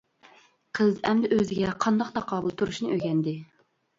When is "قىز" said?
0.79-0.93